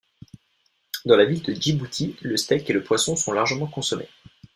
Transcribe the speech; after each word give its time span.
Dans 1.05 1.15
la 1.15 1.25
ville 1.25 1.43
de 1.43 1.53
Djibouti, 1.53 2.15
le 2.23 2.35
steak 2.35 2.67
et 2.67 2.73
le 2.73 2.83
poisson 2.83 3.15
sont 3.15 3.33
largement 3.33 3.67
consommés. 3.67 4.09